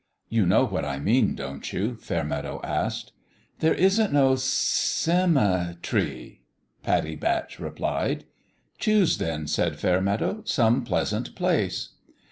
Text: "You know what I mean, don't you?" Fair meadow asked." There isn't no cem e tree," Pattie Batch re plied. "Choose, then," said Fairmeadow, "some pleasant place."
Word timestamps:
"You 0.35 0.47
know 0.47 0.65
what 0.65 0.83
I 0.83 0.97
mean, 0.97 1.35
don't 1.35 1.71
you?" 1.71 1.95
Fair 2.01 2.23
meadow 2.23 2.59
asked." 2.63 3.11
There 3.59 3.75
isn't 3.75 4.11
no 4.11 4.35
cem 4.35 5.37
e 5.37 5.75
tree," 5.83 6.41
Pattie 6.81 7.15
Batch 7.15 7.59
re 7.59 7.69
plied. 7.69 8.25
"Choose, 8.79 9.19
then," 9.19 9.45
said 9.45 9.77
Fairmeadow, 9.79 10.41
"some 10.45 10.83
pleasant 10.83 11.35
place." 11.35 11.89